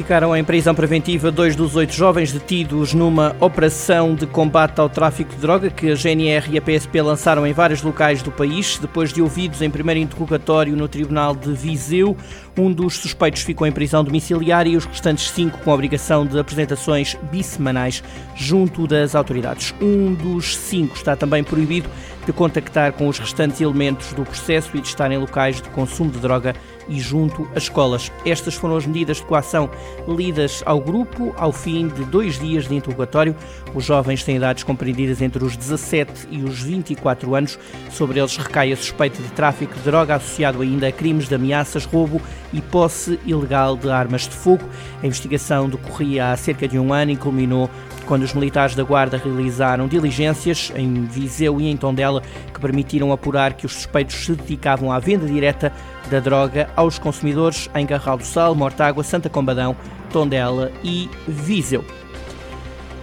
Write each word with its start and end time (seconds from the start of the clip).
Ficaram 0.00 0.34
em 0.34 0.42
prisão 0.42 0.74
preventiva 0.74 1.30
dois 1.30 1.54
dos 1.54 1.76
oito 1.76 1.92
jovens 1.92 2.32
detidos 2.32 2.94
numa 2.94 3.36
operação 3.38 4.14
de 4.14 4.26
combate 4.26 4.80
ao 4.80 4.88
tráfico 4.88 5.34
de 5.34 5.36
droga 5.42 5.68
que 5.68 5.90
a 5.90 5.94
GNR 5.94 6.48
e 6.50 6.56
a 6.56 6.62
PSP 6.62 7.02
lançaram 7.02 7.46
em 7.46 7.52
vários 7.52 7.82
locais 7.82 8.22
do 8.22 8.32
país. 8.32 8.78
Depois 8.78 9.12
de 9.12 9.20
ouvidos 9.20 9.60
em 9.60 9.68
primeiro 9.68 10.00
interrogatório 10.00 10.74
no 10.74 10.88
Tribunal 10.88 11.36
de 11.36 11.52
Viseu, 11.52 12.16
um 12.58 12.72
dos 12.72 12.96
suspeitos 12.96 13.42
ficou 13.42 13.66
em 13.66 13.72
prisão 13.72 14.02
domiciliária 14.02 14.70
e 14.70 14.76
os 14.78 14.86
restantes 14.86 15.30
cinco 15.30 15.58
com 15.58 15.70
obrigação 15.70 16.26
de 16.26 16.38
apresentações 16.38 17.14
bissemanais 17.30 18.02
junto 18.34 18.86
das 18.86 19.14
autoridades. 19.14 19.74
Um 19.82 20.14
dos 20.14 20.56
cinco 20.56 20.96
está 20.96 21.14
também 21.14 21.44
proibido 21.44 21.90
de 22.30 22.36
contactar 22.36 22.92
com 22.92 23.08
os 23.08 23.18
restantes 23.18 23.60
elementos 23.60 24.12
do 24.12 24.24
processo 24.24 24.76
e 24.76 24.80
de 24.80 24.86
estar 24.86 25.10
em 25.10 25.18
locais 25.18 25.60
de 25.60 25.68
consumo 25.70 26.12
de 26.12 26.18
droga 26.20 26.54
e 26.88 26.98
junto 27.00 27.48
às 27.54 27.64
escolas. 27.64 28.10
Estas 28.24 28.54
foram 28.54 28.76
as 28.76 28.86
medidas 28.86 29.16
de 29.16 29.24
coação 29.24 29.68
lidas 30.06 30.62
ao 30.64 30.80
grupo 30.80 31.34
ao 31.36 31.52
fim 31.52 31.88
de 31.88 32.04
dois 32.04 32.38
dias 32.38 32.68
de 32.68 32.74
interrogatório. 32.74 33.34
Os 33.74 33.84
jovens 33.84 34.22
têm 34.22 34.36
idades 34.36 34.62
compreendidas 34.62 35.20
entre 35.20 35.44
os 35.44 35.56
17 35.56 36.28
e 36.30 36.42
os 36.42 36.62
24 36.62 37.34
anos. 37.34 37.58
Sobre 37.90 38.20
eles 38.20 38.36
recai 38.36 38.72
a 38.72 38.76
suspeita 38.76 39.20
de 39.20 39.28
tráfico 39.30 39.74
de 39.74 39.80
droga 39.80 40.14
associado 40.14 40.62
ainda 40.62 40.86
a 40.86 40.92
crimes 40.92 41.28
de 41.28 41.34
ameaças, 41.34 41.84
roubo 41.84 42.20
e 42.52 42.60
posse 42.60 43.18
ilegal 43.26 43.76
de 43.76 43.90
armas 43.90 44.22
de 44.22 44.34
fogo. 44.34 44.64
A 45.02 45.06
investigação 45.06 45.68
decorria 45.68 46.30
há 46.30 46.36
cerca 46.36 46.68
de 46.68 46.78
um 46.78 46.92
ano 46.92 47.10
e 47.10 47.16
culminou 47.16 47.68
quando 48.10 48.24
os 48.24 48.34
militares 48.34 48.74
da 48.74 48.82
Guarda 48.82 49.16
realizaram 49.16 49.86
diligências 49.86 50.72
em 50.74 51.04
Viseu 51.04 51.60
e 51.60 51.68
em 51.68 51.76
Tondela 51.76 52.19
que 52.52 52.60
permitiram 52.60 53.12
apurar 53.12 53.54
que 53.54 53.66
os 53.66 53.72
suspeitos 53.72 54.16
se 54.16 54.32
dedicavam 54.32 54.92
à 54.92 54.98
venda 54.98 55.26
direta 55.26 55.72
da 56.10 56.20
droga 56.20 56.68
aos 56.76 56.98
consumidores 56.98 57.70
em 57.74 57.86
Garral 57.86 58.18
do 58.18 58.24
Sal, 58.24 58.54
Mortágua, 58.54 59.04
Santa 59.04 59.28
Combadão, 59.28 59.76
Tondela 60.12 60.72
e 60.82 61.08
Viseu. 61.26 61.84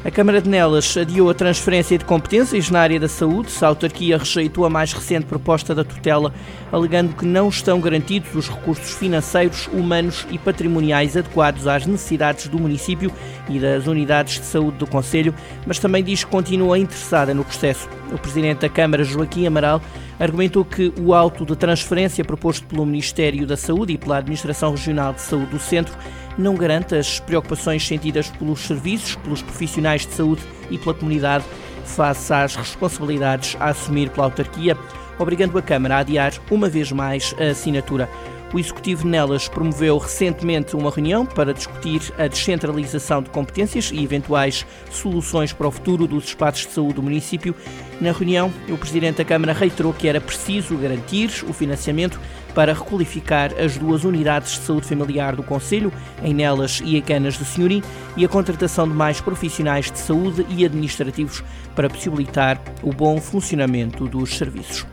A 0.07 0.09
Câmara 0.09 0.41
de 0.41 0.49
Nelas 0.49 0.95
adiou 0.95 1.29
a 1.29 1.33
transferência 1.33 1.97
de 1.97 2.05
competências 2.05 2.69
na 2.69 2.79
área 2.79 2.97
da 2.97 3.09
saúde. 3.09 3.51
A 3.59 3.67
autarquia 3.67 4.17
rejeitou 4.17 4.63
a 4.63 4.69
mais 4.69 4.93
recente 4.93 5.25
proposta 5.25 5.75
da 5.75 5.83
tutela, 5.83 6.33
alegando 6.71 7.13
que 7.13 7.25
não 7.25 7.49
estão 7.49 7.81
garantidos 7.81 8.33
os 8.33 8.47
recursos 8.47 8.93
financeiros, 8.93 9.67
humanos 9.67 10.25
e 10.31 10.37
patrimoniais 10.37 11.17
adequados 11.17 11.67
às 11.67 11.85
necessidades 11.85 12.47
do 12.47 12.57
município 12.57 13.11
e 13.49 13.59
das 13.59 13.85
unidades 13.85 14.39
de 14.39 14.45
saúde 14.45 14.77
do 14.77 14.87
Conselho, 14.87 15.35
mas 15.65 15.77
também 15.77 16.01
diz 16.01 16.23
que 16.23 16.31
continua 16.31 16.79
interessada 16.79 17.33
no 17.33 17.43
processo. 17.43 17.89
O 18.09 18.17
presidente 18.17 18.59
da 18.59 18.69
Câmara, 18.69 19.03
Joaquim 19.03 19.45
Amaral, 19.45 19.81
argumentou 20.19 20.65
que 20.65 20.93
o 20.99 21.13
auto 21.13 21.45
de 21.45 21.55
transferência 21.55 22.23
proposto 22.23 22.65
pelo 22.65 22.85
Ministério 22.85 23.45
da 23.45 23.57
Saúde 23.57 23.93
e 23.93 23.97
pela 23.97 24.17
Administração 24.17 24.71
Regional 24.71 25.13
de 25.13 25.21
Saúde 25.21 25.47
do 25.47 25.59
Centro 25.59 25.95
não 26.37 26.55
garante 26.55 26.95
as 26.95 27.19
preocupações 27.19 27.85
sentidas 27.85 28.29
pelos 28.29 28.59
serviços, 28.61 29.15
pelos 29.15 29.41
profissionais 29.41 30.05
de 30.05 30.13
saúde 30.13 30.41
e 30.69 30.77
pela 30.77 30.93
comunidade 30.93 31.45
face 31.83 32.33
às 32.33 32.55
responsabilidades 32.55 33.55
a 33.59 33.69
assumir 33.69 34.09
pela 34.09 34.25
autarquia, 34.25 34.77
obrigando 35.17 35.57
a 35.57 35.61
Câmara 35.61 35.95
a 35.95 35.99
adiar 35.99 36.33
uma 36.51 36.69
vez 36.69 36.91
mais 36.91 37.33
a 37.39 37.51
assinatura. 37.51 38.09
O 38.53 38.57
Executivo 38.57 39.05
Nelas 39.05 39.49
promoveu 39.49 39.97
recentemente 39.97 40.73
uma 40.73 40.89
reunião 40.89 41.25
para 41.25 41.53
discutir 41.53 42.01
a 42.17 42.27
descentralização 42.27 43.21
de 43.21 43.29
competências 43.29 43.91
e 43.91 44.01
eventuais 44.01 44.65
soluções 44.89 45.51
para 45.51 45.67
o 45.67 45.71
futuro 45.71 46.07
dos 46.07 46.23
espaços 46.23 46.65
de 46.65 46.71
saúde 46.71 46.93
do 46.93 47.03
município. 47.03 47.53
Na 47.99 48.13
reunião, 48.13 48.51
o 48.69 48.77
Presidente 48.77 49.17
da 49.17 49.25
Câmara 49.25 49.51
reiterou 49.51 49.93
que 49.93 50.07
era 50.07 50.21
preciso 50.21 50.77
garantir 50.77 51.43
o 51.47 51.51
financiamento 51.51 52.19
para 52.55 52.73
requalificar 52.73 53.51
as 53.59 53.77
duas 53.77 54.05
unidades 54.05 54.53
de 54.53 54.59
saúde 54.59 54.87
familiar 54.87 55.35
do 55.35 55.43
Conselho, 55.43 55.91
em 56.23 56.33
Nelas 56.33 56.81
e 56.83 56.95
em 56.95 57.01
Canas 57.01 57.37
de 57.37 57.43
Senhorim, 57.43 57.83
e 58.15 58.23
a 58.23 58.29
contratação 58.29 58.87
de 58.87 58.93
mais 58.93 59.19
profissionais 59.19 59.91
de 59.91 59.99
saúde 59.99 60.45
e 60.49 60.65
administrativos 60.65 61.43
para 61.75 61.89
possibilitar 61.89 62.61
o 62.81 62.93
bom 62.93 63.19
funcionamento 63.19 64.07
dos 64.07 64.37
serviços. 64.37 64.85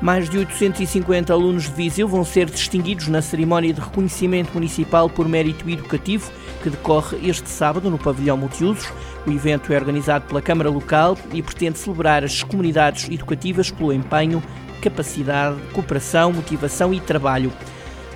Mais 0.00 0.30
de 0.30 0.38
850 0.38 1.32
alunos 1.32 1.64
de 1.64 1.72
Viseu 1.72 2.06
vão 2.06 2.24
ser 2.24 2.48
distinguidos 2.48 3.08
na 3.08 3.20
cerimónia 3.20 3.72
de 3.72 3.80
reconhecimento 3.80 4.54
municipal 4.54 5.10
por 5.10 5.28
mérito 5.28 5.68
educativo 5.68 6.30
que 6.62 6.70
decorre 6.70 7.18
este 7.28 7.48
sábado 7.48 7.90
no 7.90 7.98
pavilhão 7.98 8.36
multiusos. 8.36 8.92
O 9.26 9.30
evento 9.30 9.72
é 9.72 9.76
organizado 9.76 10.26
pela 10.26 10.40
Câmara 10.40 10.70
Local 10.70 11.18
e 11.32 11.42
pretende 11.42 11.78
celebrar 11.78 12.22
as 12.22 12.44
comunidades 12.44 13.08
educativas 13.10 13.72
pelo 13.72 13.92
empenho, 13.92 14.40
capacidade, 14.80 15.60
cooperação, 15.72 16.32
motivação 16.32 16.94
e 16.94 17.00
trabalho. 17.00 17.52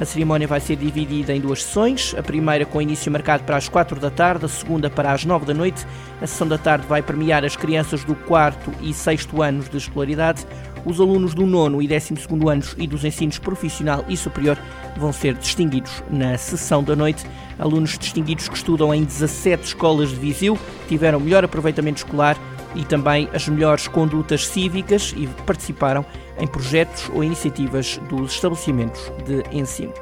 A 0.01 0.05
cerimónia 0.05 0.49
vai 0.49 0.59
ser 0.59 0.77
dividida 0.77 1.33
em 1.33 1.41
duas 1.41 1.63
sessões, 1.63 2.15
a 2.19 2.23
primeira 2.23 2.65
com 2.65 2.83
início 2.83 3.13
marcado 3.13 3.45
para 3.45 3.57
as 3.57 3.69
4 3.69 4.01
da 4.01 4.11
tarde, 4.11 4.45
a 4.45 4.49
segunda 4.49 4.89
para 4.91 5.13
as 5.13 5.25
9 5.25 5.47
da 5.47 5.55
noite. 5.55 5.87
A 6.21 6.27
sessão 6.27 6.49
da 6.49 6.59
tarde 6.59 6.87
vai 6.87 7.03
premiar 7.03 7.45
as 7.45 7.55
crianças 7.55 8.03
do 8.03 8.15
4 8.15 8.73
e 8.81 8.93
6 8.93 9.29
anos 9.41 9.69
de 9.69 9.77
escolaridade. 9.77 10.45
Os 10.85 11.01
alunos 11.01 11.33
do 11.35 11.47
9 11.47 11.85
e 11.85 11.89
12 11.89 12.15
anos 12.51 12.75
e 12.77 12.87
dos 12.87 13.05
ensinos 13.05 13.39
profissional 13.39 14.05
e 14.09 14.17
superior 14.17 14.59
vão 14.97 15.13
ser 15.13 15.35
distinguidos 15.35 16.03
na 16.11 16.37
sessão 16.37 16.83
da 16.83 16.97
noite. 16.97 17.25
Alunos 17.59 17.97
distinguidos 17.97 18.49
que 18.49 18.57
estudam 18.57 18.93
em 18.93 19.05
17 19.05 19.63
escolas 19.63 20.11
de 20.11 20.17
Viseu 20.17 20.59
tiveram 20.89 21.21
melhor 21.21 21.45
aproveitamento 21.45 21.99
escolar 21.99 22.37
e 22.75 22.85
também 22.85 23.29
as 23.33 23.49
melhores 23.49 23.87
condutas 23.87 24.47
cívicas 24.47 25.15
e 25.17 25.27
participaram 25.47 26.05
em 26.39 26.47
projetos 26.47 27.11
ou 27.15 27.23
iniciativas 27.23 28.01
dos 28.09 28.33
estabelecimentos 28.33 29.13
de 29.25 29.43
ensino. 29.57 29.93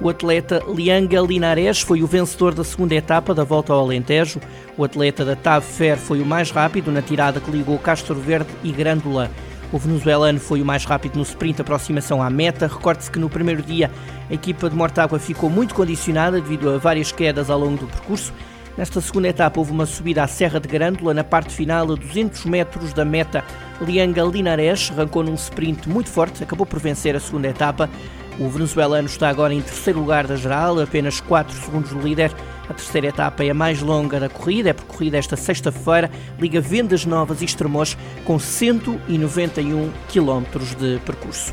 O 0.00 0.08
atleta 0.08 0.62
Lianga 0.68 1.20
Linares 1.20 1.80
foi 1.80 2.04
o 2.04 2.06
vencedor 2.06 2.54
da 2.54 2.62
segunda 2.62 2.94
etapa 2.94 3.34
da 3.34 3.42
volta 3.42 3.72
ao 3.72 3.80
Alentejo. 3.80 4.40
O 4.76 4.84
atleta 4.84 5.24
da 5.24 5.34
TAV 5.34 5.64
Fer 5.64 5.96
foi 5.96 6.20
o 6.20 6.26
mais 6.26 6.52
rápido 6.52 6.92
na 6.92 7.02
tirada 7.02 7.40
que 7.40 7.50
ligou 7.50 7.76
Castro 7.80 8.14
Verde 8.14 8.48
e 8.62 8.70
Grândola. 8.70 9.28
O 9.72 9.78
venezuelano 9.78 10.38
foi 10.38 10.62
o 10.62 10.64
mais 10.64 10.84
rápido 10.84 11.16
no 11.16 11.22
sprint 11.22 11.60
aproximação 11.60 12.22
à 12.22 12.30
meta. 12.30 12.68
Recorde-se 12.68 13.10
que 13.10 13.18
no 13.18 13.28
primeiro 13.28 13.60
dia 13.60 13.90
a 14.30 14.34
equipa 14.34 14.70
de 14.70 14.76
Mortágua 14.76 15.18
ficou 15.18 15.50
muito 15.50 15.74
condicionada 15.74 16.40
devido 16.40 16.70
a 16.70 16.78
várias 16.78 17.10
quedas 17.10 17.50
ao 17.50 17.58
longo 17.58 17.78
do 17.78 17.86
percurso. 17.88 18.32
Nesta 18.76 19.00
segunda 19.00 19.26
etapa 19.26 19.58
houve 19.58 19.72
uma 19.72 19.84
subida 19.84 20.22
à 20.22 20.28
Serra 20.28 20.60
de 20.60 20.68
Grândola 20.68 21.12
na 21.12 21.24
parte 21.24 21.52
final 21.52 21.90
a 21.90 21.96
200 21.96 22.44
metros 22.44 22.92
da 22.92 23.04
meta. 23.04 23.42
Lianga 23.80 24.22
Linares 24.22 24.92
arrancou 24.92 25.24
num 25.24 25.34
sprint 25.34 25.88
muito 25.88 26.08
forte, 26.08 26.44
acabou 26.44 26.64
por 26.64 26.78
vencer 26.78 27.16
a 27.16 27.20
segunda 27.20 27.48
etapa. 27.48 27.90
O 28.38 28.48
venezuelano 28.48 29.08
está 29.08 29.28
agora 29.28 29.52
em 29.52 29.60
terceiro 29.60 29.98
lugar 29.98 30.24
da 30.26 30.36
geral, 30.36 30.78
apenas 30.78 31.20
4 31.20 31.52
segundos 31.56 31.90
do 31.90 32.00
líder. 32.00 32.32
A 32.68 32.74
terceira 32.74 33.08
etapa 33.08 33.42
é 33.42 33.50
a 33.50 33.54
mais 33.54 33.80
longa 33.82 34.20
da 34.20 34.28
corrida, 34.28 34.70
é 34.70 34.72
percorrida 34.72 35.16
esta 35.18 35.36
sexta-feira, 35.36 36.08
liga 36.38 36.60
Vendas 36.60 37.04
Novas 37.04 37.42
e 37.42 37.46
Estremoz, 37.46 37.96
com 38.24 38.38
191 38.38 39.90
km 40.08 40.44
de 40.78 41.00
percurso. 41.00 41.52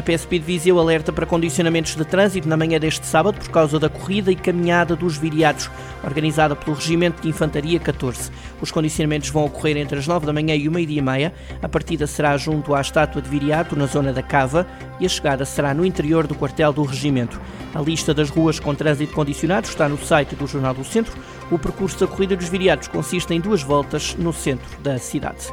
A 0.00 0.02
PSP 0.02 0.38
de 0.38 0.46
Viseu 0.46 0.80
alerta 0.80 1.12
para 1.12 1.26
condicionamentos 1.26 1.94
de 1.94 2.06
trânsito 2.06 2.48
na 2.48 2.56
manhã 2.56 2.80
deste 2.80 3.06
sábado 3.06 3.38
por 3.38 3.50
causa 3.50 3.78
da 3.78 3.90
corrida 3.90 4.32
e 4.32 4.34
caminhada 4.34 4.96
dos 4.96 5.18
viriados, 5.18 5.70
organizada 6.02 6.56
pelo 6.56 6.74
Regimento 6.74 7.20
de 7.20 7.28
Infantaria 7.28 7.78
14. 7.78 8.30
Os 8.62 8.70
condicionamentos 8.70 9.28
vão 9.28 9.44
ocorrer 9.44 9.76
entre 9.76 9.98
as 9.98 10.06
9 10.06 10.24
da 10.24 10.32
manhã 10.32 10.56
e 10.56 10.66
o 10.66 10.72
meio-dia 10.72 11.00
e 11.00 11.02
meia. 11.02 11.34
A 11.60 11.68
partida 11.68 12.06
será 12.06 12.34
junto 12.38 12.74
à 12.74 12.80
estátua 12.80 13.20
de 13.20 13.28
Viriato, 13.28 13.76
na 13.76 13.84
zona 13.84 14.10
da 14.10 14.22
Cava, 14.22 14.66
e 14.98 15.04
a 15.04 15.08
chegada 15.08 15.44
será 15.44 15.74
no 15.74 15.84
interior 15.84 16.26
do 16.26 16.34
quartel 16.34 16.72
do 16.72 16.82
Regimento. 16.82 17.38
A 17.74 17.80
lista 17.82 18.14
das 18.14 18.30
ruas 18.30 18.58
com 18.58 18.74
trânsito 18.74 19.12
condicionado 19.12 19.68
está 19.68 19.86
no 19.86 19.98
site 19.98 20.34
do 20.34 20.46
Jornal 20.46 20.72
do 20.72 20.82
Centro. 20.82 21.12
O 21.50 21.58
percurso 21.58 22.00
da 22.00 22.06
corrida 22.06 22.34
dos 22.34 22.48
Viriatos 22.48 22.88
consiste 22.88 23.34
em 23.34 23.40
duas 23.40 23.62
voltas 23.62 24.16
no 24.18 24.32
centro 24.32 24.80
da 24.80 24.98
cidade. 24.98 25.52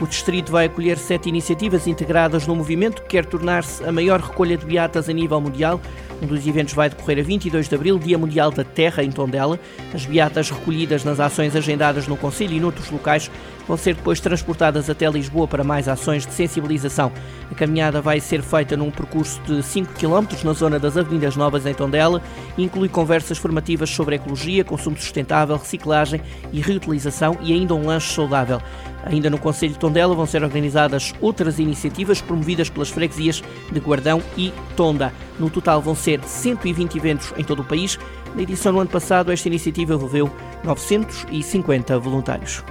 O 0.00 0.06
distrito 0.06 0.52
vai 0.52 0.66
acolher 0.66 0.96
sete 0.96 1.28
iniciativas 1.28 1.88
integradas 1.88 2.46
no 2.46 2.54
movimento 2.54 3.02
que 3.02 3.08
quer 3.08 3.26
tornar-se 3.26 3.82
a 3.84 3.90
maior 3.90 4.20
recolha 4.20 4.56
de 4.56 4.64
beatas 4.64 5.08
a 5.08 5.12
nível 5.12 5.40
mundial. 5.40 5.80
Um 6.20 6.26
dos 6.26 6.46
eventos 6.46 6.74
vai 6.74 6.88
decorrer 6.88 7.20
a 7.20 7.22
22 7.22 7.68
de 7.68 7.74
abril, 7.74 7.98
Dia 7.98 8.18
Mundial 8.18 8.50
da 8.50 8.64
Terra, 8.64 9.04
em 9.04 9.10
Tondela. 9.10 9.58
As 9.94 10.04
beatas 10.04 10.50
recolhidas 10.50 11.04
nas 11.04 11.20
ações 11.20 11.54
agendadas 11.54 12.08
no 12.08 12.16
Conselho 12.16 12.54
e 12.54 12.60
noutros 12.60 12.90
locais 12.90 13.30
vão 13.68 13.76
ser 13.76 13.94
depois 13.94 14.18
transportadas 14.18 14.90
até 14.90 15.08
Lisboa 15.08 15.46
para 15.46 15.62
mais 15.62 15.86
ações 15.86 16.26
de 16.26 16.32
sensibilização. 16.32 17.12
A 17.50 17.54
caminhada 17.54 18.00
vai 18.00 18.18
ser 18.18 18.42
feita 18.42 18.76
num 18.76 18.90
percurso 18.90 19.40
de 19.42 19.62
5 19.62 19.92
km 19.92 20.26
na 20.42 20.52
zona 20.54 20.78
das 20.78 20.96
Avenidas 20.96 21.36
Novas 21.36 21.66
em 21.66 21.74
Tondela 21.74 22.20
e 22.56 22.64
inclui 22.64 22.88
conversas 22.88 23.38
formativas 23.38 23.90
sobre 23.90 24.16
ecologia, 24.16 24.64
consumo 24.64 24.96
sustentável, 24.96 25.56
reciclagem 25.56 26.20
e 26.50 26.60
reutilização 26.60 27.36
e 27.42 27.52
ainda 27.52 27.74
um 27.74 27.86
lanche 27.86 28.12
saudável. 28.12 28.60
Ainda 29.04 29.30
no 29.30 29.38
Conselho 29.38 29.72
de 29.72 29.78
Tondela 29.78 30.14
vão 30.14 30.26
ser 30.26 30.42
organizadas 30.42 31.14
outras 31.20 31.58
iniciativas 31.58 32.20
promovidas 32.20 32.68
pelas 32.68 32.90
freguesias 32.90 33.42
de 33.70 33.80
Guardão 33.80 34.22
e 34.36 34.52
Tonda. 34.76 35.12
No 35.38 35.48
total 35.48 35.80
vão 35.80 35.94
ser 35.94 36.07
oferecer 36.08 36.20
120 36.24 36.96
eventos 36.96 37.32
em 37.36 37.44
todo 37.44 37.60
o 37.60 37.64
país. 37.64 37.98
Na 38.34 38.42
edição 38.42 38.72
do 38.72 38.80
ano 38.80 38.90
passado, 38.90 39.30
esta 39.30 39.48
iniciativa 39.48 39.94
envolveu 39.94 40.30
950 40.64 41.98
voluntários. 41.98 42.64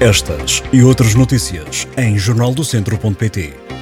Estas 0.00 0.62
e 0.72 0.82
outras 0.82 1.14
notícias 1.14 1.88
em 1.96 2.18
jornaldocentro.pt. 2.18 3.73